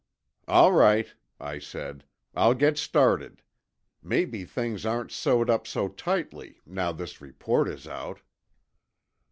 "All 0.47 0.73
right," 0.73 1.13
I 1.39 1.59
said. 1.59 2.05
"I'll 2.33 2.55
get 2.55 2.79
started. 2.79 3.43
Maybe 4.01 4.45
things 4.45 4.83
aren't 4.83 5.11
sewed 5.11 5.47
up 5.47 5.67
so 5.67 5.89
tightly, 5.89 6.59
now 6.65 6.91
this 6.91 7.21
report 7.21 7.67
is 7.67 7.87
out." 7.87 8.21